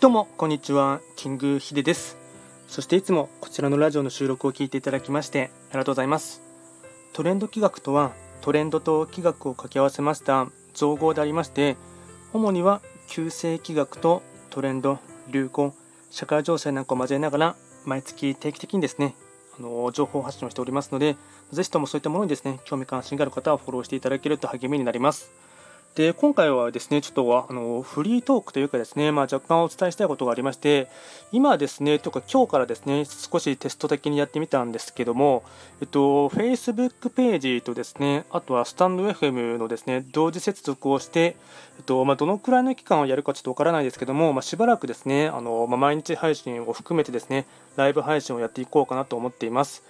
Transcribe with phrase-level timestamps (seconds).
[0.00, 1.00] どうもこんにちは。
[1.16, 2.16] キングヒデです。
[2.68, 6.40] そしていつもこちらのラジオの収録を聞いていただきましてありがとうございます。
[7.12, 11.76] トレンド企画とはトレンドと企画を掛け合わせました造語でありまして
[12.32, 15.00] 主には旧世企画とトレンド
[15.32, 15.74] 流行
[16.10, 19.16] 社会情勢なんかを交えながら毎月定期的にですね
[19.58, 21.16] あの情報発信をしておりますので
[21.50, 25.47] ぜひともそういったものにですね興味関心がある方はフォローしていただけると励みになります。
[25.98, 30.86] で今回はですねちょっとあのフリートークというかですね、まあ、若干お伝えしたいことがありまして
[31.32, 35.42] 今ですねとか今日からですね少しテスト的にやってみたんですけども、
[35.80, 41.34] えっと、Facebook ページとですねあとはスタンド FM のですね同時接続をして、
[41.78, 49.82] えっとまあ、どのくらいの期間をやるかちょっとわからないですけども、まあ、しばらくですねあの、まあ、毎日配信を含めてですねライブ配信をやっていこうかなと思っています。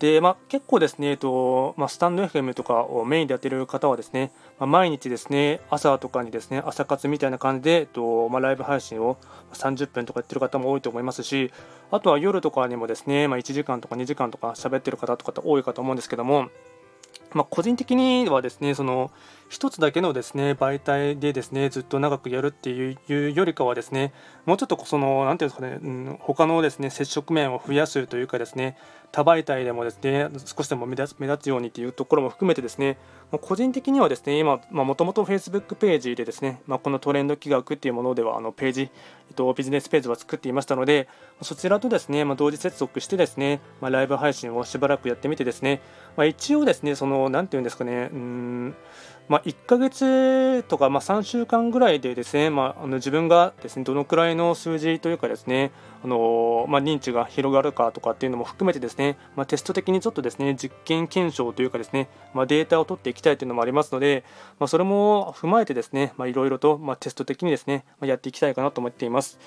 [0.00, 9.18] で、まあ、結構ですね、えっとまあ、スタンド FM とかをメインでやってる方はですね、まあ、毎日ですね、朝とかにですね、朝活みたいな感じで、えっとまあ、ライブ配信を
[9.52, 11.52] 30分とかやってる方も多いと思いますし、
[11.90, 16.48] あとは夜とかにもですね、まあ、1時間とか2時間とか喋ってる方とかって多いかと思うんですけども、
[17.32, 19.10] まあ、個人的にはですねその
[19.50, 24.12] 1つだけのですね媒体でですねずっと長くやるっていうよりかはですね
[24.46, 28.76] もうちょっとその何ていうんですかね、うん、他のですね接触面を増やすというかですね
[29.12, 32.96] 多媒体でもですね少しでも目立つようにというところも含めてですね
[33.40, 38.82] 個人的にはですね今もともと Facebook ページでですね、まあ、このトレンド企画っていうものではあのページ、
[39.28, 41.08] えっと、ビジネスページは作っていましたので
[41.42, 45.80] そちらとですね、まあ、同時接続してですね、まあ、ライブ配信をしばらくやってみてですね、
[46.16, 48.74] まあ、一応ですねその何て言うんですかねうん
[49.30, 55.70] まあ、1ヶ月とか、まあ、3週間ぐらいでですね、まあ、あの自分がですねどのくらいの数字というかですね
[56.02, 64.24] あの、まあ、認知が広がるかとかっていうのも含めてですね、まあ、テスト的にちょっとですね実験検証というかですね、まあ、データを取っていきたいというのもありますので、
[64.58, 69.38] まあ、それも踏まえてですねいろいろと、まあ、テスト的にですね、まあ、やっていきたいかなと思っています。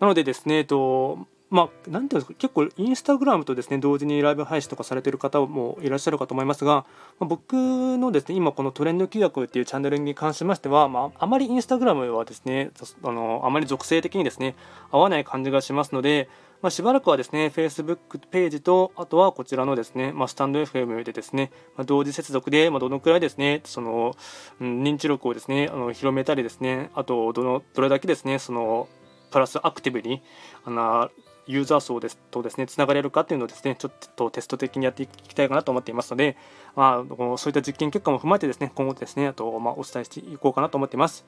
[0.00, 6.86] なのでですね、えっとまあ、なんていうんですか、結構インスタグラムとですね、同時にライブ配信とかされてる方もいらっしゃるかと思いますが、
[7.20, 12.70] まあ、僕のですね、今このトレンド企画っていうチャンネルに関しましては、まあ、あまりインスタグラムはですね、
[13.04, 14.56] あのあまり属性的にですね、
[14.90, 16.28] 合わない感じがしますので、
[16.62, 24.16] まあ、しばらくはですね、Facebook ページと、あとはこちらのですね、まあ、スタンド FM でですね、まあ、同時接続で、まあ、どのくらいですね、その、
[24.60, 28.88] うん、認知力をですね、あの広めたりですね、あとどの、どれだけですね、その、
[29.30, 30.22] プラスアクティブに
[30.64, 31.10] あの
[31.46, 36.36] ユーザー層ですとですね、つながれるかっていうのをですね、ちょっとテスト的にやっていきたいかなと思っていますので、
[36.74, 41.24] まあ、そういった実験結果も踏まえてですね、今後ですね、あと、まあ、お伝えしていこうかなと思っています。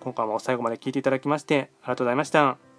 [0.00, 2.69] 今回も最後まで聞いていただきまして、ありがとうございました。